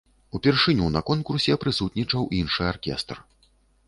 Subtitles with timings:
[0.37, 3.21] Упершыню на конкурсе прысутнічаў іншы аркестр.